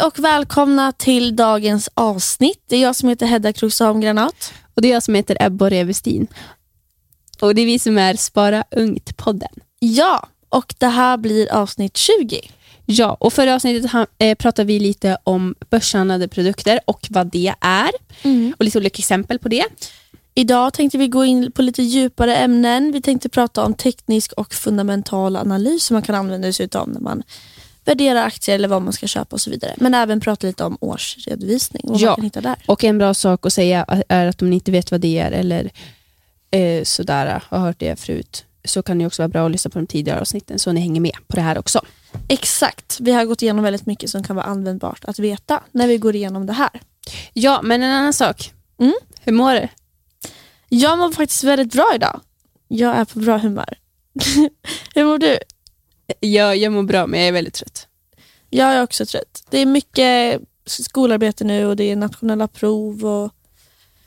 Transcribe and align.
Hej 0.00 0.06
och 0.06 0.18
välkomna 0.18 0.92
till 0.92 1.36
dagens 1.36 1.88
avsnitt. 1.94 2.64
Det 2.68 2.76
är 2.76 2.82
jag 2.82 2.96
som 2.96 3.08
heter 3.08 3.26
Hedda 3.26 3.52
Kroksholm 3.52 4.00
Granat. 4.00 4.52
Och 4.74 4.82
det 4.82 4.88
är 4.88 4.92
jag 4.92 5.02
som 5.02 5.14
heter 5.14 5.36
Ebba 5.40 5.70
Revestin. 5.70 6.26
Och 7.40 7.54
det 7.54 7.62
är 7.62 7.66
vi 7.66 7.78
som 7.78 7.98
är 7.98 8.14
Spara 8.14 8.64
Ungt-podden. 8.70 9.60
Ja, 9.78 10.28
och 10.48 10.74
det 10.78 10.86
här 10.86 11.16
blir 11.16 11.52
avsnitt 11.52 11.96
20. 11.96 12.40
Ja, 12.84 13.16
och 13.20 13.32
förra 13.32 13.54
avsnittet 13.54 13.90
eh, 14.18 14.34
pratade 14.34 14.66
vi 14.66 14.80
lite 14.80 15.18
om 15.24 15.54
börshandlade 15.70 16.28
produkter 16.28 16.80
och 16.84 17.06
vad 17.10 17.26
det 17.26 17.54
är. 17.60 17.90
Och 18.58 18.64
lite 18.64 18.78
olika 18.78 18.98
exempel 18.98 19.38
på 19.38 19.48
det. 19.48 19.64
Idag 20.34 20.74
tänkte 20.74 20.98
vi 20.98 21.08
gå 21.08 21.24
in 21.24 21.52
på 21.52 21.62
lite 21.62 21.82
djupare 21.82 22.36
ämnen. 22.36 22.92
Vi 22.92 23.02
tänkte 23.02 23.28
prata 23.28 23.64
om 23.64 23.74
teknisk 23.74 24.32
och 24.32 24.54
fundamental 24.54 25.36
analys 25.36 25.84
som 25.84 25.94
man 25.94 26.02
kan 26.02 26.14
använda 26.14 26.52
sig 26.52 26.68
av 26.74 26.88
när 26.88 27.00
man 27.00 27.22
värderar 27.84 28.24
aktier 28.26 28.54
eller 28.54 28.68
vad 28.68 28.82
man 28.82 28.92
ska 28.92 29.06
köpa 29.06 29.36
och 29.36 29.40
så 29.40 29.50
vidare. 29.50 29.74
Men 29.76 29.94
även 29.94 30.20
prata 30.20 30.46
lite 30.46 30.64
om 30.64 30.78
årsredovisning 30.80 31.82
och 31.84 31.90
vad 31.90 32.00
Ja. 32.00 32.06
man 32.08 32.16
kan 32.16 32.24
hitta 32.24 32.40
där. 32.40 32.56
Och 32.66 32.84
en 32.84 32.98
bra 32.98 33.14
sak 33.14 33.46
att 33.46 33.52
säga 33.52 34.02
är 34.08 34.26
att 34.26 34.42
om 34.42 34.50
ni 34.50 34.54
inte 34.54 34.70
vet 34.70 34.90
vad 34.90 35.00
det 35.00 35.18
är 35.18 35.32
eller 35.32 35.70
eh, 36.50 36.84
sådär, 36.84 37.42
har 37.48 37.58
hört 37.58 37.78
det 37.78 38.00
förut, 38.00 38.44
så 38.64 38.82
kan 38.82 38.98
det 38.98 39.06
också 39.06 39.22
vara 39.22 39.28
bra 39.28 39.46
att 39.46 39.52
lyssna 39.52 39.70
på 39.70 39.78
de 39.78 39.86
tidigare 39.86 40.20
avsnitten 40.20 40.58
så 40.58 40.72
ni 40.72 40.80
hänger 40.80 41.00
med 41.00 41.16
på 41.28 41.36
det 41.36 41.42
här 41.42 41.58
också. 41.58 41.80
Exakt. 42.28 42.96
Vi 43.00 43.12
har 43.12 43.24
gått 43.24 43.42
igenom 43.42 43.64
väldigt 43.64 43.86
mycket 43.86 44.10
som 44.10 44.22
kan 44.22 44.36
vara 44.36 44.46
användbart 44.46 45.04
att 45.04 45.18
veta 45.18 45.62
när 45.72 45.86
vi 45.86 45.98
går 45.98 46.16
igenom 46.16 46.46
det 46.46 46.52
här. 46.52 46.80
Ja, 47.32 47.60
men 47.62 47.82
en 47.82 47.90
annan 47.92 48.12
sak. 48.12 48.52
Mm. 48.80 48.94
Hur 49.20 49.32
mår 49.32 49.54
du? 49.54 49.68
Jag 50.68 50.98
mår 50.98 51.12
faktiskt 51.12 51.44
väldigt 51.44 51.72
bra 51.72 51.92
idag. 51.94 52.20
Jag 52.68 52.96
är 52.96 53.04
på 53.04 53.18
bra 53.18 53.38
humör. 53.38 53.74
Hur 54.94 55.04
mår 55.04 55.18
du? 55.18 55.38
Jag, 56.20 56.56
jag 56.56 56.72
mår 56.72 56.82
bra, 56.82 57.06
men 57.06 57.20
jag 57.20 57.28
är 57.28 57.32
väldigt 57.32 57.54
trött. 57.54 57.86
Jag 58.50 58.72
är 58.72 58.82
också 58.82 59.06
trött. 59.06 59.44
Det 59.50 59.58
är 59.58 59.66
mycket 59.66 60.40
skolarbete 60.66 61.44
nu 61.44 61.66
och 61.66 61.76
det 61.76 61.84
är 61.84 61.96
nationella 61.96 62.48
prov 62.48 63.04
och, 63.04 63.34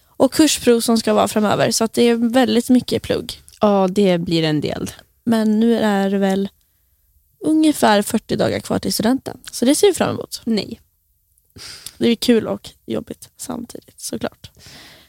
och 0.07 0.33
kursprov 0.33 0.79
som 0.79 0.97
ska 0.97 1.13
vara 1.13 1.27
framöver. 1.27 1.71
Så 1.71 1.83
att 1.83 1.93
det 1.93 2.03
är 2.03 2.15
väldigt 2.15 2.69
mycket 2.69 3.03
plugg. 3.03 3.41
Ja, 3.61 3.87
det 3.91 4.17
blir 4.17 4.43
en 4.43 4.61
del. 4.61 4.91
Men 5.23 5.59
nu 5.59 5.79
är 5.79 6.09
det 6.09 6.17
väl 6.17 6.49
ungefär 7.39 8.01
40 8.01 8.35
dagar 8.35 8.59
kvar 8.59 8.79
till 8.79 8.93
studenten. 8.93 9.37
Så 9.51 9.65
det 9.65 9.75
ser 9.75 9.87
vi 9.87 9.93
fram 9.93 10.09
emot. 10.09 10.41
Nej. 10.43 10.79
Det 11.97 12.09
är 12.09 12.15
kul 12.15 12.47
och 12.47 12.69
jobbigt 12.85 13.29
samtidigt 13.37 14.01
såklart. 14.01 14.51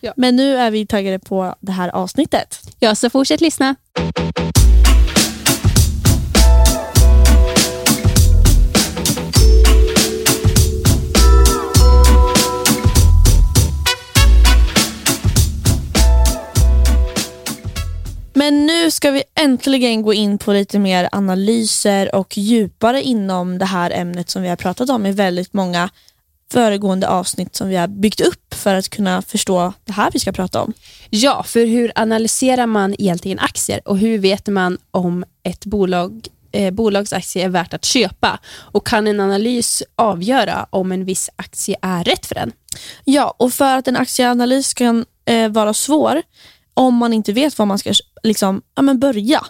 Ja. 0.01 0.13
Men 0.17 0.37
nu 0.37 0.57
är 0.57 0.71
vi 0.71 0.87
taggade 0.87 1.19
på 1.19 1.55
det 1.61 1.73
här 1.73 1.89
avsnittet. 1.89 2.61
Ja, 2.79 2.95
så 2.95 3.11
fortsätt 3.11 3.41
lyssna. 3.41 3.77
Ska 18.95 19.11
vi 19.11 19.23
äntligen 19.35 20.03
gå 20.03 20.15
in 20.15 20.39
på 20.39 20.53
lite 20.53 20.79
mer 20.79 21.09
analyser 21.13 22.15
och 22.15 22.39
djupare 22.39 23.03
inom 23.03 23.59
det 23.59 23.65
här 23.65 23.91
ämnet 23.91 24.31
som 24.31 24.43
vi 24.43 24.49
har 24.49 24.57
pratat 24.57 24.91
om 24.91 25.07
i 25.07 25.13
väldigt 25.13 25.53
många 25.53 25.91
föregående 26.53 27.09
avsnitt 27.09 27.57
som 27.57 27.69
vi 27.69 27.77
har 27.77 27.89
byggt 27.89 28.21
upp 28.21 28.55
för 28.55 28.75
att 28.75 28.89
kunna 28.89 29.23
förstå 29.23 29.73
det 29.85 29.93
här 29.93 30.11
vi 30.13 30.19
ska 30.19 30.33
prata 30.33 30.63
om. 30.63 30.73
Ja, 31.11 31.43
för 31.43 31.67
hur 31.67 31.93
analyserar 31.95 32.67
man 32.67 32.95
egentligen 32.99 33.39
aktier 33.39 33.89
och 33.89 33.99
hur 33.99 34.19
vet 34.19 34.47
man 34.47 34.79
om 34.91 35.25
ett 35.43 35.65
bolag, 35.65 36.29
eh, 36.53 36.71
bolagsaktie 36.71 37.45
är 37.45 37.49
värt 37.49 37.75
att 37.75 37.85
köpa? 37.85 38.39
Och 38.57 38.87
kan 38.87 39.07
en 39.07 39.21
analys 39.21 39.83
avgöra 39.97 40.67
om 40.71 40.93
en 40.93 41.05
viss 41.05 41.31
aktie 41.37 41.77
är 41.83 42.05
rätt 42.05 42.27
för 42.27 42.35
den? 42.35 42.53
Ja, 43.05 43.35
och 43.39 43.53
för 43.53 43.77
att 43.77 43.89
en 43.89 43.97
aktieanalys 43.97 44.75
kan 44.75 45.05
eh, 45.25 45.49
vara 45.49 45.75
svår 45.75 46.23
om 46.75 46.95
man 46.95 47.13
inte 47.13 47.33
vet 47.33 47.59
var 47.59 47.67
man 47.67 47.79
ska 47.79 47.93
liksom, 48.23 48.63
ja, 48.75 48.83
men 48.83 48.99
börja. 48.99 49.47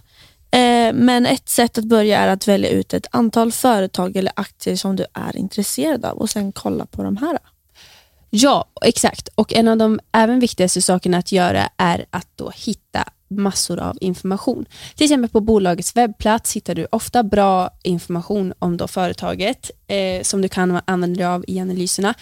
Eh, 0.51 0.93
men 0.95 1.27
ett 1.27 1.49
sätt 1.49 1.79
att 1.79 1.85
börja 1.85 2.19
är 2.19 2.29
att 2.29 2.49
välja 2.49 2.71
ut 2.71 2.95
ett 2.95 3.07
antal 3.11 3.53
företag 3.53 4.17
eller 4.17 4.33
aktier 4.37 4.77
som 4.77 4.97
du 4.97 5.07
är 5.15 5.37
intresserad 5.37 6.05
av 6.05 6.19
och 6.19 6.31
sen 6.31 6.53
kolla 6.53 6.87
på 6.87 7.03
de 7.03 7.17
här. 7.17 7.39
Ja, 8.31 8.65
exakt. 8.85 9.29
Och 9.35 9.55
en 9.55 9.69
av 9.69 9.77
de 9.77 10.01
även 10.13 10.41
viktigaste 10.41 10.83
sakerna 10.83 11.19
att 11.19 11.33
göra 11.33 11.69
är 11.77 12.07
att 12.11 12.29
då 12.37 12.53
hitta 12.55 13.05
massor 13.39 13.81
av 13.81 13.99
information. 14.01 14.67
Till 14.95 15.05
exempel 15.05 15.31
på 15.31 15.41
bolagets 15.41 15.97
webbplats 15.97 16.57
hittar 16.57 16.75
du 16.75 16.87
ofta 16.91 17.23
bra 17.23 17.71
information 17.83 18.55
om 18.59 18.77
då 18.77 18.89
företaget 18.89 19.71
eh, 19.87 20.23
som 20.23 20.43
du 20.43 20.49
kan 20.49 20.81
använda 20.85 21.19
dig 21.19 21.27
av 21.27 21.45
i 21.49 21.61
analyserna. 21.61 22.15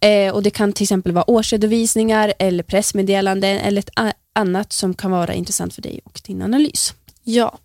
Eh, 0.00 0.34
och 0.34 0.42
Det 0.42 0.50
kan 0.50 0.72
till 0.72 0.84
exempel 0.84 1.12
vara 1.12 1.30
årsredovisningar 1.30 2.32
eller 2.38 2.62
pressmeddelanden 2.62 3.58
eller 3.58 3.78
ett 3.78 4.14
annat 4.32 4.72
som 4.72 4.94
kan 4.94 5.10
vara 5.10 5.34
intressant 5.34 5.74
för 5.74 5.82
dig 5.82 6.00
och 6.04 6.20
din 6.24 6.42
analys. 6.42 6.94
Ja, 7.24 7.58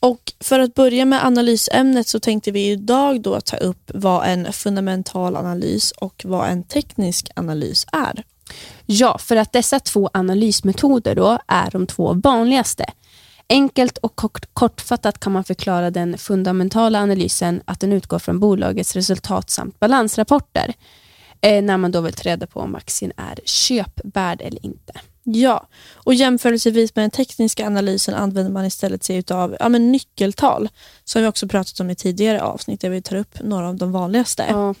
och 0.00 0.32
för 0.40 0.60
att 0.60 0.74
börja 0.74 1.04
med 1.04 1.26
analysämnet 1.26 2.08
så 2.08 2.20
tänkte 2.20 2.50
vi 2.50 2.70
idag 2.70 3.22
då 3.22 3.40
ta 3.40 3.56
upp 3.56 3.90
vad 3.94 4.26
en 4.26 4.52
fundamental 4.52 5.36
analys 5.36 5.90
och 5.90 6.22
vad 6.24 6.48
en 6.48 6.62
teknisk 6.62 7.30
analys 7.36 7.86
är. 7.92 8.24
Ja, 8.86 9.18
för 9.18 9.36
att 9.36 9.52
dessa 9.52 9.80
två 9.80 10.10
analysmetoder 10.12 11.14
då 11.14 11.38
är 11.46 11.70
de 11.70 11.86
två 11.86 12.12
vanligaste. 12.12 12.84
Enkelt 13.48 13.98
och 13.98 14.16
kort, 14.16 14.46
kortfattat 14.52 15.20
kan 15.20 15.32
man 15.32 15.44
förklara 15.44 15.90
den 15.90 16.18
fundamentala 16.18 16.98
analysen 16.98 17.62
att 17.64 17.80
den 17.80 17.92
utgår 17.92 18.18
från 18.18 18.40
bolagets 18.40 18.96
resultat 18.96 19.50
samt 19.50 19.80
balansrapporter 19.80 20.74
eh, 21.40 21.62
när 21.62 21.76
man 21.76 21.92
då 21.92 22.00
vill 22.00 22.12
ta 22.12 22.22
reda 22.22 22.46
på 22.46 22.60
om 22.60 22.74
aktien 22.74 23.12
är 23.16 23.38
köpvärd 23.44 24.40
eller 24.40 24.66
inte. 24.66 24.92
Ja, 25.26 25.68
och 25.94 26.14
jämförelsevis 26.14 26.96
med 26.96 27.02
den 27.02 27.10
tekniska 27.10 27.66
analysen 27.66 28.14
använder 28.14 28.52
man 28.52 28.64
istället 28.64 29.04
sig 29.04 29.24
av 29.30 29.56
ja, 29.60 29.68
men 29.68 29.92
nyckeltal 29.92 30.68
som 31.04 31.22
vi 31.22 31.28
också 31.28 31.48
pratat 31.48 31.80
om 31.80 31.90
i 31.90 31.94
tidigare 31.94 32.42
avsnitt 32.42 32.80
där 32.80 32.90
vi 32.90 33.02
tar 33.02 33.16
upp 33.16 33.40
några 33.40 33.68
av 33.68 33.76
de 33.76 33.92
vanligaste. 33.92 34.46
Ja. 34.48 34.74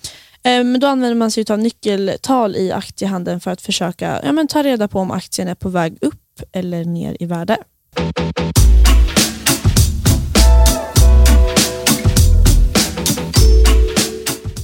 Ehm, 0.46 0.72
men 0.72 0.80
då 0.80 0.86
använder 0.86 1.14
man 1.14 1.30
sig 1.30 1.44
av 1.50 1.58
nyckeltal 1.58 2.56
i 2.56 2.72
aktiehandeln 2.72 3.40
för 3.40 3.50
att 3.50 3.60
försöka 3.60 4.20
ja, 4.24 4.32
men 4.32 4.48
ta 4.48 4.62
reda 4.62 4.88
på 4.88 4.98
om 4.98 5.10
aktien 5.10 5.48
är 5.48 5.54
på 5.54 5.68
väg 5.68 5.98
upp 6.00 6.42
eller 6.52 6.84
ner 6.84 7.16
i 7.20 7.26
värde. 7.26 7.56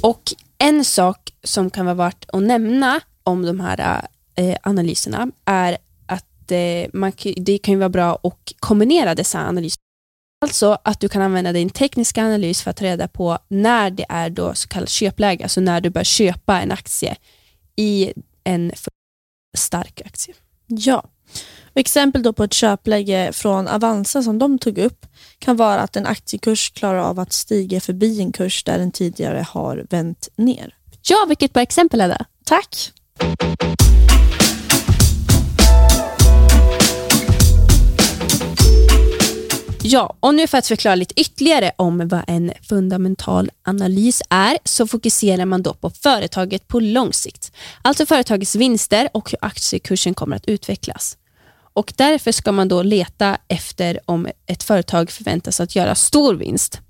Och 0.02 0.22
en 0.58 0.84
sak 0.84 1.32
som 1.44 1.70
kan 1.70 1.86
vara 1.86 1.94
värt 1.94 2.24
att 2.28 2.42
nämna 2.42 3.00
om 3.24 3.46
de 3.46 3.60
här 3.60 4.08
eh, 4.34 4.48
eh 4.48 4.56
analyserna 4.62 5.28
är 5.44 5.76
att 6.06 6.52
eh, 6.52 6.90
man, 6.92 7.12
det 7.36 7.58
kan 7.58 7.72
ju 7.72 7.78
vara 7.78 7.88
bra 7.88 8.18
att 8.22 8.52
kombinera 8.60 9.14
dessa 9.14 9.38
analyser. 9.38 9.89
Alltså 10.42 10.78
att 10.84 11.00
du 11.00 11.08
kan 11.08 11.22
använda 11.22 11.52
din 11.52 11.70
tekniska 11.70 12.24
analys 12.24 12.62
för 12.62 12.70
att 12.70 12.76
ta 12.76 12.84
reda 12.84 13.08
på 13.08 13.38
när 13.48 13.90
det 13.90 14.06
är 14.08 14.30
då 14.30 14.54
så 14.54 14.68
kallat 14.68 14.88
köpläge, 14.88 15.42
alltså 15.42 15.60
när 15.60 15.80
du 15.80 15.90
bör 15.90 16.04
köpa 16.04 16.60
en 16.60 16.72
aktie 16.72 17.16
i 17.76 18.12
en 18.44 18.72
stark 19.58 20.02
aktie. 20.04 20.34
Ja. 20.66 21.04
Exempel 21.74 22.22
då 22.22 22.32
på 22.32 22.44
ett 22.44 22.52
köpläge 22.52 23.30
från 23.32 23.68
Avanza 23.68 24.22
som 24.22 24.38
de 24.38 24.58
tog 24.58 24.78
upp 24.78 25.06
kan 25.38 25.56
vara 25.56 25.80
att 25.80 25.96
en 25.96 26.06
aktiekurs 26.06 26.70
klarar 26.70 26.98
av 26.98 27.18
att 27.18 27.32
stiga 27.32 27.80
förbi 27.80 28.20
en 28.20 28.32
kurs 28.32 28.64
där 28.64 28.78
den 28.78 28.92
tidigare 28.92 29.46
har 29.48 29.86
vänt 29.90 30.28
ner. 30.36 30.74
Ja, 31.02 31.24
vilket 31.28 31.52
bra 31.52 31.62
exempel 31.62 31.98
det? 31.98 32.24
Tack! 32.44 32.92
Ja, 39.92 40.16
och 40.20 40.34
nu 40.34 40.46
för 40.46 40.58
att 40.58 40.66
förklara 40.66 40.94
lite 40.94 41.20
ytterligare 41.20 41.72
om 41.76 42.08
vad 42.08 42.24
en 42.26 42.52
fundamental 42.68 43.50
analys 43.62 44.22
är 44.30 44.58
så 44.64 44.86
fokuserar 44.86 45.44
man 45.44 45.62
då 45.62 45.74
på 45.74 45.90
företaget 45.90 46.68
på 46.68 46.80
lång 46.80 47.12
sikt. 47.12 47.52
Alltså 47.82 48.06
företagets 48.06 48.54
vinster 48.54 49.08
och 49.12 49.30
hur 49.30 49.38
aktiekursen 49.42 50.14
kommer 50.14 50.36
att 50.36 50.48
utvecklas. 50.48 51.16
Och 51.72 51.92
Därför 51.96 52.32
ska 52.32 52.52
man 52.52 52.68
då 52.68 52.82
leta 52.82 53.38
efter 53.48 54.00
om 54.04 54.28
ett 54.46 54.62
företag 54.62 55.10
förväntas 55.10 55.60
att 55.60 55.76
göra 55.76 55.94
stor 55.94 56.34
vinst 56.34 56.80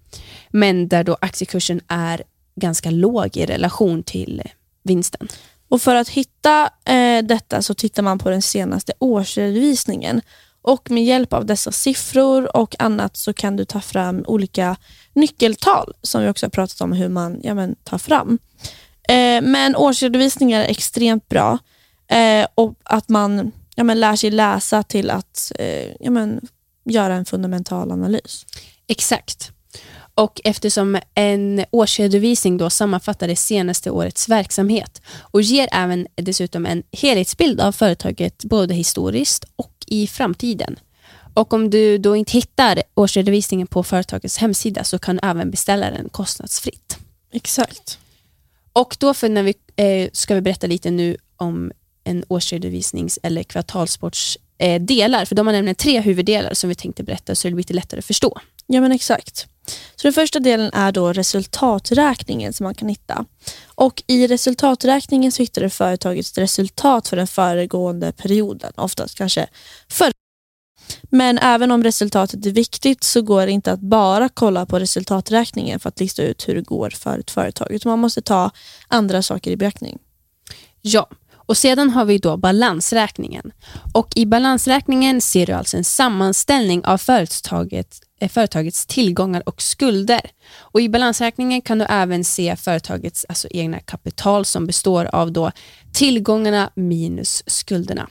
men 0.51 0.89
där 0.89 1.05
då 1.05 1.17
aktiekursen 1.21 1.81
är 1.89 2.23
ganska 2.57 2.91
låg 2.91 3.37
i 3.37 3.47
relation 3.47 4.03
till 4.03 4.43
vinsten. 4.83 5.29
Och 5.69 5.83
För 5.83 5.95
att 5.95 6.09
hitta 6.09 6.71
eh, 6.85 7.23
detta 7.23 7.63
så 7.63 7.75
tittar 7.75 8.03
man 8.03 8.19
på 8.19 8.31
den 8.31 8.43
senaste 8.43 8.93
årsredovisningen 8.99 10.21
och 10.63 10.91
med 10.91 11.05
hjälp 11.05 11.33
av 11.33 11.47
dessa 11.47 11.73
siffror 11.73 12.57
och 12.57 12.77
annat 12.79 13.17
så 13.17 13.33
kan 13.33 13.57
du 13.57 13.65
ta 13.65 13.81
fram 13.81 14.25
olika 14.27 14.77
nyckeltal 15.13 15.93
som 16.03 16.23
vi 16.23 16.29
också 16.29 16.47
har 16.47 16.51
pratat 16.51 16.81
om 16.81 16.93
hur 16.93 17.09
man 17.09 17.41
ja, 17.43 17.55
men, 17.55 17.75
tar 17.85 17.99
fram. 17.99 18.39
Eh, 19.09 19.43
men 19.43 19.77
årsredovisningar 19.77 20.61
är 20.61 20.69
extremt 20.69 21.29
bra 21.29 21.59
eh, 22.09 22.47
och 22.55 22.75
att 22.85 23.09
man 23.09 23.53
ja, 23.75 23.85
men, 23.85 24.01
lär 24.01 24.17
sig 24.17 24.31
läsa 24.31 24.83
till 24.83 25.11
att 25.11 25.53
eh, 25.59 25.93
ja, 26.01 26.11
men, 26.11 26.41
göra 26.85 27.15
en 27.15 27.25
fundamental 27.25 27.93
analys. 27.93 28.47
Exakt. 28.87 29.53
Och 30.15 30.41
eftersom 30.45 30.99
en 31.15 31.65
årsredovisning 31.71 32.59
då 32.59 32.71
sammanfattar 32.71 33.29
det 33.29 33.37
senaste 33.37 33.91
årets 33.91 34.29
verksamhet 34.29 35.03
och 35.21 35.43
ger 35.43 35.69
även 35.73 36.07
dessutom 36.15 36.67
en 36.67 36.83
helhetsbild 36.93 37.61
av 37.61 37.73
företaget 37.73 38.45
både 38.45 38.75
historiskt 38.75 39.45
och 39.57 39.75
i 39.87 40.07
framtiden. 40.07 40.77
Och 41.35 41.53
om 41.53 41.71
du 41.71 41.99
då 41.99 42.17
inte 42.17 42.33
hittar 42.33 42.83
årsredovisningen 42.95 43.67
på 43.67 43.83
företagets 43.83 44.39
hemsida 44.39 44.85
så 44.85 44.99
kan 44.99 45.17
du 45.17 45.29
även 45.29 45.51
beställa 45.51 45.91
den 45.91 46.09
kostnadsfritt. 46.09 46.99
Exakt. 47.33 47.99
Och 48.73 48.97
då 49.01 49.15
för 49.15 49.29
när 49.29 49.43
vi, 49.43 49.55
eh, 49.77 50.11
ska 50.13 50.35
vi 50.35 50.41
berätta 50.41 50.67
lite 50.67 50.91
nu 50.91 51.17
om 51.37 51.73
en 52.05 52.25
årsredovisnings 52.29 53.19
eller 53.23 53.43
kvartalsports 53.43 54.39
eh, 54.59 54.81
för 55.27 55.35
de 55.35 55.47
har 55.47 55.55
nämligen 55.55 55.75
tre 55.75 56.01
huvuddelar 56.01 56.55
som 56.55 56.69
vi 56.69 56.75
tänkte 56.75 57.03
berätta 57.03 57.35
så 57.35 57.49
det 57.49 57.55
blir 57.55 57.63
lite 57.63 57.75
lättare 57.75 57.99
att 57.99 58.05
förstå. 58.05 58.41
Ja 58.67 58.81
men 58.81 58.93
exakt. 58.93 59.47
Så 59.97 60.07
Den 60.07 60.13
första 60.13 60.41
delen 60.41 60.71
är 60.73 60.93
då 60.93 61.13
resultaträkningen 61.13 62.53
som 62.53 62.65
man 62.65 62.75
kan 62.75 62.89
hitta. 62.89 63.25
Och 63.67 64.03
I 64.07 64.27
resultaträkningen 64.27 65.33
så 65.33 65.43
hittar 65.43 65.63
du 65.63 65.71
företagets 65.71 66.39
resultat 66.39 67.09
för 67.09 67.17
den 67.17 67.27
föregående 67.27 68.13
perioden, 68.13 68.73
oftast 68.77 69.19
kanske 69.19 69.47
förra. 69.89 70.13
men 71.11 71.39
även 71.39 71.71
om 71.71 71.85
resultatet 71.85 72.47
är 72.47 72.51
viktigt 72.51 73.05
så 73.05 73.23
går 73.23 73.47
det 73.47 73.53
inte 73.53 73.73
att 73.73 73.81
bara 73.81 74.29
kolla 74.29 74.67
på 74.67 74.79
resultaträkningen 74.79 75.81
för 75.81 75.89
att 75.89 76.01
lista 76.01 76.23
ut 76.23 76.49
hur 76.49 76.55
det 76.55 76.63
går 76.63 76.91
för 76.91 77.19
ett 77.19 77.31
företag, 77.31 77.73
utan 77.73 77.91
man 77.91 77.99
måste 77.99 78.23
ta 78.23 78.51
andra 78.89 79.23
saker 79.23 79.51
i 79.51 79.57
beaktning. 79.57 79.99
Ja, 80.83 81.09
och 81.51 81.57
sedan 81.57 81.91
har 81.91 82.05
vi 82.05 82.19
då 82.19 82.37
balansräkningen. 82.37 83.53
Och 83.93 84.13
I 84.17 84.27
balansräkningen 84.27 85.21
ser 85.21 85.47
du 85.47 85.53
alltså 85.53 85.77
en 85.77 85.85
sammanställning 85.85 86.85
av 86.85 86.99
företagets 86.99 88.03
Eh, 88.21 88.29
företagets 88.29 88.87
tillgångar 88.87 89.43
och 89.47 89.63
skulder. 89.63 90.21
Och 90.59 90.81
I 90.81 90.89
balansräkningen 90.89 91.63
kan 91.63 91.79
du 91.79 91.87
även 91.89 92.25
se 92.25 92.57
företagets 92.57 93.27
alltså, 93.29 93.49
egna 93.51 93.81
kapital 93.81 94.45
som 94.45 94.67
består 94.67 95.05
av 95.05 95.33
då 95.33 95.53
tillgångarna 95.93 96.71
minus 96.75 97.43
skulderna. 97.47 98.09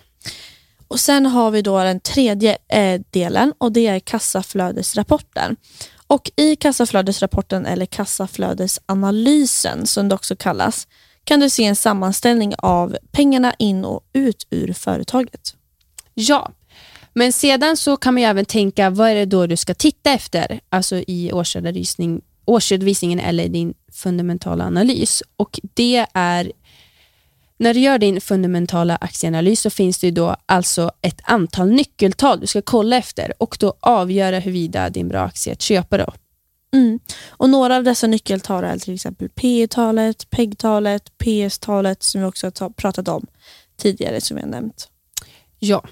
Och 0.87 0.99
Sen 0.99 1.25
har 1.25 1.51
vi 1.51 1.61
då 1.61 1.83
den 1.83 1.99
tredje 1.99 2.57
eh, 2.67 3.01
delen 3.09 3.53
och 3.57 3.71
det 3.71 3.87
är 3.87 3.99
kassaflödesrapporten. 3.99 5.55
Och 6.07 6.31
I 6.35 6.55
kassaflödesrapporten 6.55 7.65
eller 7.65 7.85
kassaflödesanalysen 7.85 9.87
som 9.87 10.09
det 10.09 10.15
också 10.15 10.35
kallas 10.35 10.87
kan 11.23 11.39
du 11.39 11.49
se 11.49 11.65
en 11.65 11.75
sammanställning 11.75 12.53
av 12.57 12.97
pengarna 13.11 13.53
in 13.59 13.85
och 13.85 14.03
ut 14.13 14.47
ur 14.49 14.73
företaget. 14.73 15.55
Ja, 16.13 16.51
men 17.19 17.33
sedan 17.33 17.77
så 17.77 17.97
kan 17.97 18.13
man 18.13 18.23
även 18.23 18.45
tänka 18.45 18.89
vad 18.89 19.09
är 19.09 19.15
det 19.15 19.25
då 19.25 19.47
du 19.47 19.57
ska 19.57 19.73
titta 19.73 20.11
efter 20.11 20.59
alltså 20.69 20.95
i 21.07 21.31
årsredovisning, 21.31 22.21
årsredovisningen 22.45 23.19
eller 23.19 23.47
din 23.47 23.73
fundamentala 23.91 24.63
analys. 24.63 25.23
Och 25.37 25.59
det 25.73 26.05
är 26.13 26.51
när 27.57 27.73
du 27.73 27.79
gör 27.79 27.97
din 27.97 28.21
fundamentala 28.21 28.95
aktieanalys 28.95 29.61
så 29.61 29.69
finns 29.69 29.99
det 29.99 30.11
då 30.11 30.35
alltså 30.45 30.91
ett 31.01 31.21
antal 31.23 31.71
nyckeltal 31.71 32.39
du 32.39 32.47
ska 32.47 32.61
kolla 32.61 32.97
efter 32.97 33.33
och 33.37 33.57
då 33.59 33.73
avgöra 33.79 34.39
huruvida 34.39 34.89
det 34.89 34.99
är 34.99 35.01
en 35.01 35.07
bra 35.07 35.21
aktie 35.21 35.53
att 35.53 35.61
köpa. 35.61 35.97
Då. 35.97 36.13
Mm. 36.73 36.99
Och 37.29 37.49
Några 37.49 37.75
av 37.75 37.83
dessa 37.83 38.07
nyckeltal 38.07 38.63
är 38.63 38.77
till 38.77 38.93
exempel 38.93 39.29
P 39.29 39.67
talet 39.69 40.29
PEG-talet, 40.29 41.17
PS-talet 41.17 42.03
som 42.03 42.21
vi 42.21 42.27
också 42.27 42.51
har 42.59 42.69
pratat 42.69 43.07
om 43.07 43.27
tidigare 43.77 44.21
som 44.21 44.35
vi 44.35 44.41
har 44.41 44.49
nämnt. 44.49 44.89
Ja, 45.59 45.83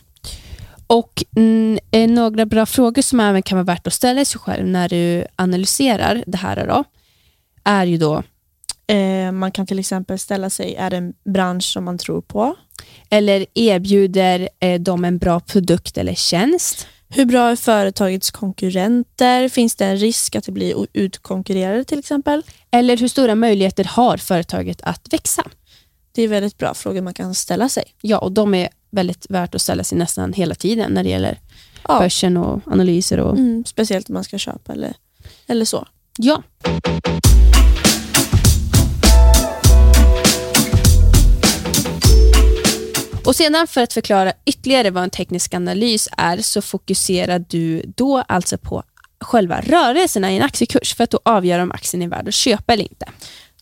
och 0.87 1.23
mm, 1.35 1.79
några 2.15 2.45
bra 2.45 2.65
frågor 2.65 3.01
som 3.01 3.19
även 3.19 3.43
kan 3.43 3.57
vara 3.57 3.65
värt 3.65 3.87
att 3.87 3.93
ställa 3.93 4.25
sig 4.25 4.39
själv 4.39 4.67
när 4.67 4.89
du 4.89 5.25
analyserar 5.35 6.23
det 6.27 6.37
här 6.37 6.67
då, 6.67 6.83
är 7.63 7.85
ju 7.85 7.97
då 7.97 8.23
Eh, 8.87 9.31
man 9.31 9.51
kan 9.51 9.67
till 9.67 9.79
exempel 9.79 10.19
ställa 10.19 10.49
sig, 10.49 10.75
är 10.75 10.89
det 10.89 10.97
en 10.97 11.13
bransch 11.33 11.63
som 11.63 11.83
man 11.83 11.97
tror 11.97 12.21
på? 12.21 12.55
Eller 13.09 13.45
erbjuder 13.53 14.49
eh, 14.59 14.81
de 14.81 15.05
en 15.05 15.17
bra 15.17 15.39
produkt 15.39 15.97
eller 15.97 16.13
tjänst? 16.13 16.87
Hur 17.09 17.25
bra 17.25 17.49
är 17.49 17.55
företagets 17.55 18.31
konkurrenter? 18.31 19.49
Finns 19.49 19.75
det 19.75 19.85
en 19.85 19.97
risk 19.97 20.35
att 20.35 20.43
det 20.43 20.51
blir 20.51 20.87
utkonkurrerade 20.93 21.83
till 21.83 21.99
exempel? 21.99 22.43
Eller 22.71 22.97
hur 22.97 23.07
stora 23.07 23.35
möjligheter 23.35 23.83
har 23.83 24.17
företaget 24.17 24.81
att 24.81 25.13
växa? 25.13 25.43
Det 26.11 26.21
är 26.21 26.27
väldigt 26.27 26.57
bra 26.57 26.73
frågor 26.73 27.01
man 27.01 27.13
kan 27.13 27.35
ställa 27.35 27.69
sig. 27.69 27.83
Ja, 28.01 28.17
och 28.17 28.31
de 28.31 28.53
är 28.53 28.69
väldigt 28.97 29.25
värt 29.29 29.55
att 29.55 29.61
ställa 29.61 29.83
sig 29.83 29.97
nästan 29.97 30.33
hela 30.33 30.55
tiden 30.55 30.91
när 30.91 31.03
det 31.03 31.09
gäller 31.09 31.39
ja. 31.87 31.99
börsen 31.99 32.37
och 32.37 32.61
analyser. 32.65 33.19
Och... 33.19 33.37
Mm, 33.37 33.63
speciellt 33.65 34.09
om 34.09 34.13
man 34.13 34.23
ska 34.23 34.37
köpa 34.37 34.73
eller, 34.73 34.93
eller 35.47 35.65
så. 35.65 35.87
Ja. 36.17 36.43
Och 43.25 43.35
sedan 43.35 43.67
för 43.67 43.81
att 43.81 43.93
förklara 43.93 44.33
ytterligare 44.45 44.89
vad 44.89 45.03
en 45.03 45.09
teknisk 45.09 45.53
analys 45.53 46.09
är 46.17 46.37
så 46.37 46.61
fokuserar 46.61 47.45
du 47.49 47.81
då 47.95 48.17
alltså 48.27 48.57
på 48.57 48.83
själva 49.19 49.61
rörelserna 49.61 50.31
i 50.31 50.37
en 50.37 50.43
aktiekurs 50.43 50.95
för 50.95 51.03
att 51.03 51.09
då 51.09 51.19
avgöra 51.25 51.63
om 51.63 51.71
aktien 51.71 52.03
är 52.03 52.07
värd 52.07 52.27
att 52.27 52.33
köpa 52.33 52.73
eller 52.73 52.83
inte. 52.83 53.05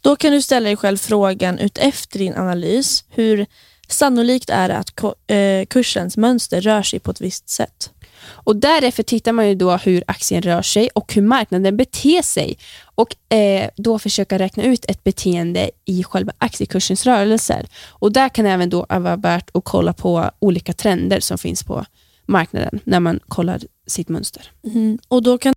Då 0.02 0.16
kan 0.16 0.32
du 0.32 0.42
ställa 0.42 0.66
dig 0.66 0.78
själv 0.78 0.98
frågan 0.98 1.60
utefter 1.60 2.20
din 2.20 2.36
analys, 2.36 3.04
hur 3.10 3.46
sannolikt 3.88 4.50
är 4.50 4.68
det 4.70 4.78
att 4.78 5.04
eh, 5.28 5.66
kursens 5.66 6.18
mönster 6.18 6.62
rör 6.62 6.84
sig 6.84 7.00
på 7.00 7.12
ett 7.12 7.22
visst 7.22 7.50
sätt? 7.50 7.92
Och 8.28 8.56
Därefter 8.56 9.04
tittar 9.04 9.32
man 9.32 9.48
ju 9.48 9.56
då 9.56 9.78
hur 9.78 10.04
aktien 10.08 10.42
rör 10.42 10.62
sig 10.62 10.90
och 10.96 11.14
hur 11.14 11.22
marknaden 11.22 11.78
beter 11.78 12.22
sig 12.22 12.58
och 12.96 13.34
eh, 13.36 13.70
då 13.76 14.00
försöka 14.00 14.40
räkna 14.40 14.64
ut 14.64 14.86
ett 14.86 15.04
beteende 15.04 15.72
i 15.86 16.04
själva 16.04 16.34
aktiekursens 16.38 17.06
rörelser. 17.06 17.68
Och 17.90 18.12
Där 18.12 18.30
kan 18.30 18.46
det 18.46 18.52
även 18.52 18.70
då 18.70 18.86
vara 18.90 19.16
värt 19.16 19.50
att 19.54 19.64
kolla 19.64 19.94
på 19.94 20.32
olika 20.40 20.74
trender 20.74 21.20
som 21.20 21.38
finns 21.38 21.64
på 21.64 21.86
marknaden 22.26 22.80
när 22.84 23.00
man 23.00 23.20
kollar 23.28 23.62
sitt 23.88 24.10
mönster. 24.10 24.52
Mm. 24.64 25.00
Och 25.08 25.24
Då 25.24 25.38
kan 25.38 25.54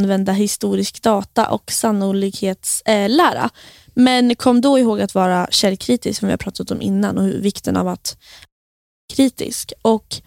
använda 0.00 0.32
historisk 0.32 1.02
data 1.02 1.48
och 1.48 1.72
sannolikhetslära. 1.72 3.44
Eh, 3.44 3.50
Men 3.94 4.34
kom 4.34 4.60
då 4.60 4.78
ihåg 4.78 5.00
att 5.00 5.14
vara 5.14 5.48
källkritisk 5.50 6.20
som 6.20 6.26
vi 6.26 6.32
har 6.32 6.38
pratat 6.38 6.70
om 6.70 6.82
innan 6.82 7.18
och 7.18 7.24
hur 7.24 7.40
vikten 7.40 7.76
av 7.76 7.88
att 7.88 8.16
vara 8.16 9.16
kritisk. 9.16 9.72
Och 9.82 10.22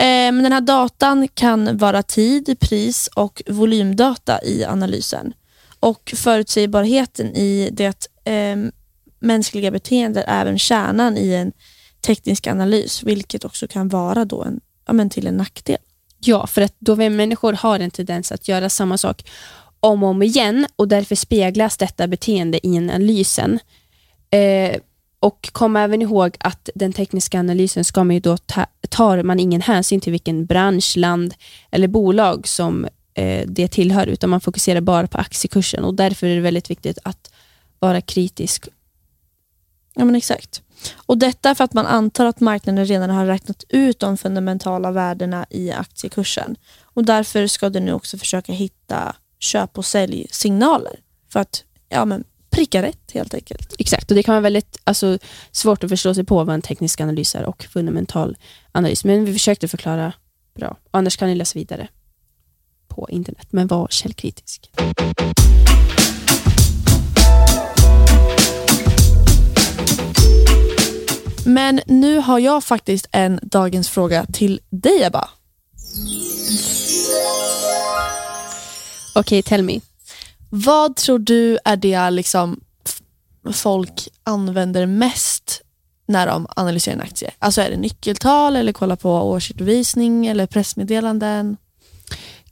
Eh, 0.00 0.32
den 0.32 0.52
här 0.52 0.60
datan 0.60 1.28
kan 1.28 1.76
vara 1.76 2.02
tid, 2.02 2.56
pris 2.60 3.08
och 3.14 3.42
volymdata 3.46 4.42
i 4.44 4.64
analysen. 4.64 5.32
Och 5.80 6.14
Förutsägbarheten 6.16 7.36
i 7.36 7.70
det 7.72 8.08
eh, 8.24 8.56
mänskliga 9.18 9.70
beteendet 9.70 10.24
är 10.28 10.40
även 10.40 10.58
kärnan 10.58 11.16
i 11.16 11.34
en 11.34 11.52
teknisk 12.00 12.46
analys, 12.46 13.02
vilket 13.02 13.44
också 13.44 13.68
kan 13.68 13.88
vara 13.88 14.24
då 14.24 14.42
en, 14.42 14.60
ja, 14.86 14.92
men 14.92 15.10
till 15.10 15.26
en 15.26 15.36
nackdel. 15.36 15.78
Ja, 16.20 16.46
för 16.46 16.62
att 16.62 16.74
då 16.78 16.94
vi 16.94 17.10
människor 17.10 17.52
har 17.52 17.80
en 17.80 17.90
tendens 17.90 18.32
att 18.32 18.48
göra 18.48 18.68
samma 18.68 18.98
sak 18.98 19.30
om 19.80 20.02
och 20.02 20.08
om 20.08 20.22
igen 20.22 20.66
och 20.76 20.88
därför 20.88 21.14
speglas 21.14 21.76
detta 21.76 22.06
beteende 22.06 22.66
i 22.66 22.78
analysen. 22.78 23.58
Eh, 24.30 24.76
och 25.20 25.48
kom 25.52 25.76
även 25.76 26.02
ihåg 26.02 26.36
att 26.40 26.70
den 26.74 26.92
tekniska 26.92 27.38
analysen 27.38 27.84
ska 27.84 28.04
man 28.04 28.14
ju 28.14 28.20
då 28.20 28.36
ta, 28.36 28.66
tar 28.88 29.22
man 29.22 29.40
ingen 29.40 29.60
hänsyn 29.60 30.00
till 30.00 30.12
vilken 30.12 30.46
bransch, 30.46 30.96
land 30.96 31.34
eller 31.70 31.88
bolag 31.88 32.48
som 32.48 32.86
eh, 33.14 33.46
det 33.46 33.68
tillhör, 33.68 34.06
utan 34.06 34.30
man 34.30 34.40
fokuserar 34.40 34.80
bara 34.80 35.06
på 35.06 35.18
aktiekursen 35.18 35.84
och 35.84 35.94
därför 35.94 36.26
är 36.26 36.34
det 36.34 36.40
väldigt 36.40 36.70
viktigt 36.70 36.98
att 37.02 37.32
vara 37.78 38.00
kritisk. 38.00 38.68
Ja 40.00 40.04
men 40.04 40.14
exakt. 40.14 40.62
Och 40.96 41.18
Detta 41.18 41.54
för 41.54 41.64
att 41.64 41.72
man 41.72 41.86
antar 41.86 42.26
att 42.26 42.40
marknaden 42.40 42.86
redan 42.86 43.10
har 43.10 43.26
räknat 43.26 43.64
ut 43.68 43.98
de 43.98 44.16
fundamentala 44.16 44.90
värdena 44.90 45.46
i 45.50 45.72
aktiekursen. 45.72 46.56
Och 46.82 47.04
Därför 47.04 47.46
ska 47.46 47.68
du 47.68 47.80
nu 47.80 47.92
också 47.92 48.18
försöka 48.18 48.52
hitta 48.52 49.16
köp 49.38 49.78
och 49.78 49.84
säljsignaler 49.84 51.00
för 51.32 51.40
att 51.40 51.64
ja, 51.88 52.04
men 52.04 52.24
pricka 52.50 52.82
rätt 52.82 53.12
helt 53.12 53.34
enkelt. 53.34 53.74
Exakt, 53.78 54.10
och 54.10 54.16
det 54.16 54.22
kan 54.22 54.32
vara 54.32 54.42
väldigt 54.42 54.80
alltså, 54.84 55.18
svårt 55.50 55.84
att 55.84 55.90
förstå 55.90 56.14
sig 56.14 56.24
på 56.24 56.44
vad 56.44 56.54
en 56.54 56.62
teknisk 56.62 57.00
analys 57.00 57.34
är 57.34 57.44
och 57.44 57.62
fundamental 57.62 58.36
analys. 58.72 59.04
Men 59.04 59.24
vi 59.24 59.32
försökte 59.32 59.68
förklara 59.68 60.12
bra. 60.54 60.76
Annars 60.90 61.16
kan 61.16 61.28
ni 61.28 61.34
läsa 61.34 61.58
vidare 61.58 61.88
på 62.88 63.08
internet. 63.10 63.46
Men 63.50 63.66
var 63.66 63.88
källkritisk. 63.90 64.70
Men 71.46 71.80
nu 71.86 72.18
har 72.18 72.38
jag 72.38 72.64
faktiskt 72.64 73.06
en 73.12 73.40
dagens 73.42 73.88
fråga 73.88 74.26
till 74.32 74.60
dig 74.70 75.02
Ebba. 75.02 75.28
Okej, 79.14 79.38
okay, 79.38 79.42
tell 79.42 79.62
me. 79.62 79.80
Vad 80.50 80.96
tror 80.96 81.18
du 81.18 81.58
är 81.64 81.76
det 81.76 82.10
liksom 82.10 82.60
folk 83.52 84.08
använder 84.24 84.86
mest 84.86 85.62
när 86.06 86.26
de 86.26 86.46
analyserar 86.56 86.94
en 86.94 87.00
aktie? 87.00 87.30
Alltså 87.38 87.60
är 87.60 87.70
det 87.70 87.76
nyckeltal 87.76 88.56
eller 88.56 88.72
kolla 88.72 88.96
på 88.96 89.10
årsredovisning 89.10 90.26
eller 90.26 90.46
pressmeddelanden? 90.46 91.56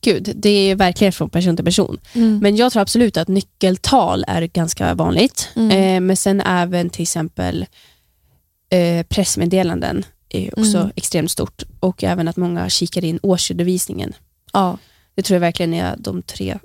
gud, 0.01 0.33
det 0.37 0.71
är 0.71 0.75
verkligen 0.75 1.13
från 1.13 1.31
person 1.31 1.57
till 1.57 1.65
person. 1.65 1.99
Mm. 2.13 2.39
Men 2.39 2.57
jag 2.57 2.73
tror 2.73 2.83
absolut 2.83 3.17
att 3.17 3.29
nyckeltal 3.29 4.25
är 4.29 4.43
ganska 4.43 4.95
vanligt. 4.95 5.49
Mm. 5.57 5.71
Eh, 5.71 6.01
men 6.01 6.17
sen 6.17 6.41
även 6.41 6.91
till 6.91 7.03
exempel 7.03 7.67
eh, 8.71 9.03
pressmeddelanden 9.07 10.05
är 10.29 10.59
också 10.61 10.77
Mm. 10.79 10.91
extremt 10.97 11.31
stort. 11.31 11.63
Och 11.81 12.05
även 12.05 12.29
att 12.29 12.37
många 12.37 12.69
kikar 12.69 13.05
in 13.05 13.19
årsredovisningen. 13.23 14.13
ja, 14.53 14.79
Det 15.15 15.23
tror 15.23 15.35
jag 15.35 15.41
verkligen 15.41 15.75
är 15.75 15.97
de 15.99 16.23
tre. 16.23 16.59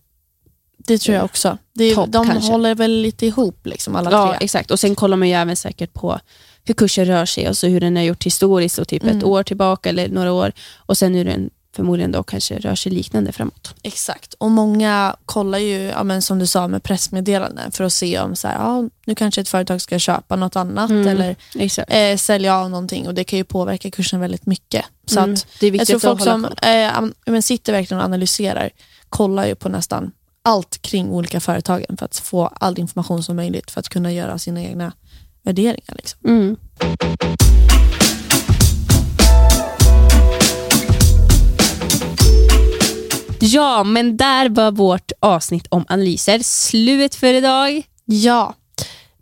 det 0.87 0.97
tror 0.97 1.15
jag 1.15 1.25
också. 1.25 1.57
Är, 1.79 1.95
Topp, 1.95 2.09
de 2.11 2.27
kanske. 2.27 2.51
håller 2.51 2.75
väl 2.75 2.91
lite 3.01 3.25
ihop, 3.25 3.65
liksom, 3.67 3.95
alla 3.95 4.11
Ja, 4.11 4.29
tre. 4.29 4.45
exakt. 4.45 4.71
Och 4.71 4.79
sen 4.79 4.95
kollar 4.95 5.17
man 5.17 5.27
ju 5.27 5.33
även 5.33 5.55
säkert 5.55 5.93
på 5.93 6.19
hur 6.63 6.73
kursen 6.73 7.05
rör 7.05 7.25
sig, 7.25 7.45
alltså 7.45 7.67
hur 7.67 7.79
den 7.79 7.95
har 7.95 8.03
gjort 8.03 8.23
historiskt 8.25 8.77
och 8.79 8.87
typ 8.87 9.03
ett 9.03 9.11
Mm. 9.11 9.25
år 9.27 9.43
tillbaka 9.43 9.89
eller 9.89 10.09
några 10.09 10.31
år. 10.33 10.51
Och 10.75 10.97
sen 10.97 11.15
hur 11.15 11.25
den 11.25 11.49
förmodligen 11.75 12.11
då 12.11 12.23
kanske 12.23 12.59
rör 12.59 12.75
sig 12.75 12.91
liknande 12.91 13.31
framåt. 13.31 13.75
Exakt. 13.83 14.33
Och 14.33 14.51
många 14.51 15.15
kollar 15.25 15.57
ju, 15.59 15.77
ja, 15.81 16.03
men 16.03 16.21
som 16.21 16.39
du 16.39 16.47
sa, 16.47 16.67
med 16.67 16.83
pressmeddelanden 16.83 17.71
för 17.71 17.83
att 17.83 17.93
se 17.93 18.19
om 18.19 18.35
så 18.35 18.47
här, 18.47 18.55
ja, 18.55 18.83
nu 19.05 19.15
kanske 19.15 19.41
ett 19.41 19.49
företag 19.49 19.81
ska 19.81 19.99
köpa 19.99 20.35
något 20.35 20.55
annat 20.55 20.89
Mm. 20.89 21.07
eller 21.07 21.35
eh, 21.87 22.17
sälja 22.17 22.57
av 22.57 22.69
någonting 22.69 23.07
och 23.07 23.13
det 23.13 23.23
kan 23.23 23.37
ju 23.37 23.43
påverka 23.43 23.91
kursen 23.91 24.19
väldigt 24.19 24.45
mycket. 24.45 24.85
Så 25.05 25.19
Mm. 25.19 25.33
att 25.33 25.47
det 25.59 25.65
är 25.65 25.67
jag 25.67 25.71
viktigt 25.71 25.87
tror 26.01 26.11
att 26.11 26.17
folk 26.17 26.29
hålla 26.29 26.49
som 26.49 26.69
eh, 26.69 27.11
men 27.25 27.41
sitter 27.43 27.73
verkligen 27.73 27.99
och 27.99 28.05
analyserar 28.05 28.69
kollar 29.09 29.45
ju 29.45 29.55
på 29.55 29.69
nästan 29.69 30.11
allt 30.43 30.81
kring 30.81 31.09
olika 31.09 31.39
företagen 31.39 31.97
för 31.97 32.05
att 32.05 32.17
få 32.17 32.47
all 32.59 32.79
information 32.79 33.23
som 33.23 33.35
möjligt 33.35 33.71
för 33.71 33.79
att 33.79 33.89
kunna 33.89 34.11
göra 34.11 34.37
sina 34.39 34.61
egna 34.63 34.91
värderingar. 35.43 35.95
Liksom. 35.95 36.19
Mm. 36.25 36.57
Ja, 43.45 43.83
men 43.83 44.17
där 44.17 44.49
var 44.49 44.71
vårt 44.71 45.11
avsnitt 45.19 45.67
om 45.69 45.85
analyser 45.87 46.39
slut 46.43 47.15
för 47.15 47.33
idag. 47.33 47.83
Ja, 48.05 48.55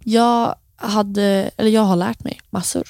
jag, 0.03 0.55
hade, 0.75 1.51
eller 1.57 1.69
jag 1.69 1.81
har 1.81 1.95
lärt 1.95 2.23
mig 2.23 2.39
massor. 2.49 2.87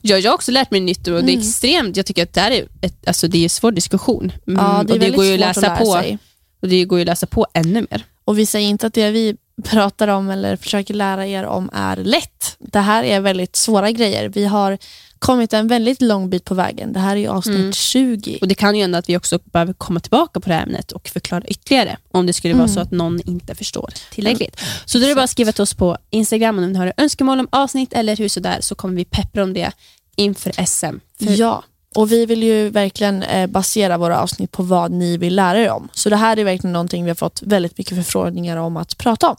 Ja, 0.00 0.18
jag 0.18 0.30
har 0.30 0.34
också 0.34 0.52
lärt 0.52 0.70
mig 0.70 0.80
nytt 0.80 0.98
och 0.98 1.12
det 1.12 1.18
är 1.18 1.22
Mm. 1.22 1.38
extremt, 1.38 1.96
jag 1.96 2.06
tycker 2.06 2.22
att 2.22 2.32
det 2.32 2.40
här 2.40 2.50
är, 2.50 2.68
ett, 2.80 3.08
alltså 3.08 3.28
det 3.28 3.38
är 3.38 3.42
en 3.42 3.50
svår 3.50 3.72
diskussion. 3.72 4.32
Mm, 4.46 4.64
Ja, 4.64 4.82
det 4.86 4.92
är 4.92 4.94
och 4.94 5.00
det 5.00 5.10
går 5.10 5.24
ju 5.24 5.34
att 5.34 5.40
läsa 5.40 5.60
att 5.60 5.66
lära 5.66 5.76
på 5.76 5.92
sig. 5.92 6.18
och 6.62 6.68
det 6.68 6.84
går 6.84 6.98
ju 6.98 7.02
att 7.02 7.06
läsa 7.06 7.26
på 7.26 7.46
ännu 7.54 7.86
mer. 7.90 8.04
Och 8.24 8.38
vi 8.38 8.46
säger 8.46 8.68
inte 8.68 8.86
att 8.86 8.94
det 8.94 9.10
vi 9.10 9.36
pratar 9.62 10.08
om 10.08 10.30
eller 10.30 10.56
försöker 10.56 10.94
lära 10.94 11.26
er 11.26 11.44
om 11.44 11.70
är 11.72 11.96
lätt. 11.96 12.56
Det 12.58 12.80
här 12.80 13.04
är 13.04 13.20
väldigt 13.20 13.56
svåra 13.56 13.90
grejer. 13.90 14.28
Vi 14.28 14.44
har 14.44 14.78
kommit 15.18 15.52
en 15.52 15.68
väldigt 15.68 16.02
lång 16.02 16.30
bit 16.30 16.44
på 16.44 16.54
vägen. 16.54 16.92
Det 16.92 17.00
här 17.00 17.16
är 17.16 17.20
ju 17.20 17.28
avsnitt 17.28 17.56
Mm. 17.56 17.72
20. 17.72 18.38
Och 18.40 18.48
Det 18.48 18.54
kan 18.54 18.74
ju 18.74 18.80
hända 18.82 18.98
att 18.98 19.08
vi 19.08 19.16
också 19.16 19.38
behöver 19.44 19.72
komma 19.72 20.00
tillbaka 20.00 20.40
på 20.40 20.48
det 20.48 20.54
här 20.54 20.62
ämnet 20.62 20.92
och 20.92 21.08
förklara 21.08 21.44
ytterligare 21.44 21.96
om 22.10 22.26
det 22.26 22.32
skulle 22.32 22.54
vara 22.54 22.64
Mm. 22.64 22.74
så 22.74 22.80
att 22.80 22.90
någon 22.90 23.20
inte 23.20 23.54
förstår 23.54 23.92
tillräckligt. 24.10 24.60
Så 24.84 24.98
då 24.98 25.04
är 25.04 25.08
det 25.08 25.14
bara 25.14 25.24
att 25.24 25.30
skriva 25.30 25.52
till 25.52 25.62
oss 25.62 25.74
på 25.74 25.98
Instagram 26.10 26.58
om 26.58 26.72
ni 26.72 26.78
har 26.78 26.92
önskemål 26.96 27.40
om 27.40 27.48
avsnitt 27.52 27.92
eller 27.92 28.16
hur 28.16 28.28
sådär 28.28 28.58
så 28.60 28.74
kommer 28.74 28.94
vi 28.96 29.04
peppra 29.04 29.42
om 29.42 29.52
det 29.52 29.72
inför 30.16 30.52
SM. 30.66 30.84
För, 31.18 31.30
Ja, 31.40 31.62
och 31.94 32.12
vi 32.12 32.26
vill 32.26 32.42
ju 32.42 32.70
verkligen 32.70 33.22
eh, 33.22 33.46
basera 33.46 33.98
våra 33.98 34.20
avsnitt 34.20 34.52
på 34.52 34.62
vad 34.62 34.90
ni 34.90 35.16
vill 35.16 35.36
lära 35.36 35.58
er 35.58 35.70
om. 35.70 35.88
Så 35.92 36.08
det 36.08 36.16
här 36.16 36.38
är 36.38 36.44
verkligen 36.44 36.72
någonting 36.72 37.04
vi 37.04 37.10
har 37.10 37.14
fått 37.14 37.42
väldigt 37.42 37.78
mycket 37.78 37.96
förfrågningar 37.96 38.56
om 38.56 38.76
att 38.76 38.98
prata 38.98 39.30
om. 39.30 39.36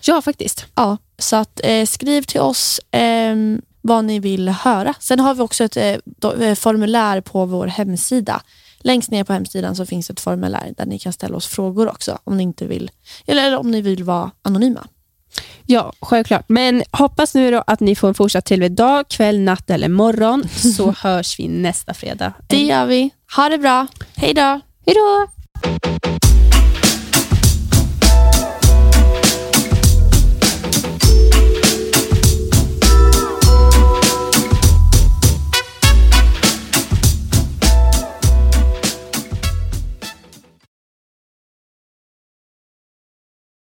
ja, 0.00 0.22
faktiskt. 0.22 0.66
Ja, 0.74 0.96
så 1.18 1.36
att 1.36 1.60
eh, 1.64 1.86
skriv 1.86 2.22
till 2.22 2.40
oss 2.40 2.80
ehm, 2.90 3.62
vad 3.80 4.04
ni 4.04 4.18
vill 4.18 4.48
höra. 4.48 4.94
Sen 5.00 5.20
har 5.20 5.34
vi 5.34 5.42
också 5.42 5.64
ett 5.64 5.76
eh, 5.76 5.96
eh, 6.40 6.54
formulär 6.54 7.20
på 7.20 7.46
vår 7.46 7.66
hemsida. 7.66 8.42
Längst 8.78 9.10
ner 9.10 9.24
på 9.24 9.32
hemsidan 9.32 9.76
så 9.76 9.86
finns 9.86 10.10
ett 10.10 10.20
formulär 10.20 10.74
där 10.76 10.86
ni 10.86 10.98
kan 10.98 11.12
ställa 11.12 11.36
oss 11.36 11.46
frågor 11.46 11.88
också 11.88 12.18
om 12.24 12.36
ni 12.36 12.42
inte 12.42 12.66
vill, 12.66 12.90
eller 13.26 13.56
om 13.56 13.70
ni 13.70 13.80
vill 13.80 14.04
vara 14.04 14.30
anonyma. 14.42 14.86
Ja, 15.66 15.92
självklart. 16.00 16.44
Men 16.48 16.82
hoppas 16.90 17.34
nu 17.34 17.60
att 17.66 17.80
ni 17.80 17.96
får 17.96 18.08
en 18.08 18.14
fortsatt 18.14 18.44
trevlig 18.44 18.72
dag, 18.72 19.08
kväll, 19.08 19.40
natt 19.40 19.70
eller 19.70 19.88
morgon 19.88 20.48
så 20.48 20.94
hörs 20.98 21.38
vi 21.38 21.48
nästa 21.48 21.94
fredag. 21.94 22.32
Det 22.46 22.62
gör 22.62 22.86
vi. 22.86 23.10
Ha 23.36 23.48
det 23.48 23.58
bra. 23.58 23.86
Hej 24.16 24.34
då! 24.34 24.60
Hej 24.86 24.94
då! 24.94 25.26